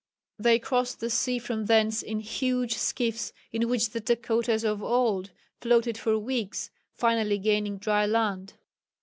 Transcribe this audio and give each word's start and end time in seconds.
They 0.39 0.57
crossed 0.57 0.99
the 0.99 1.11
sea 1.11 1.37
from 1.37 1.67
thence 1.67 2.01
"in 2.01 2.21
huge 2.21 2.73
skiffs 2.73 3.33
in 3.51 3.69
which 3.69 3.91
the 3.91 3.99
Dakotas 3.99 4.63
of 4.63 4.81
old 4.81 5.29
floated 5.59 5.95
for 5.95 6.17
weeks, 6.17 6.71
finally 6.95 7.37
gaining 7.37 7.77
dry 7.77 8.07
land." 8.07 8.53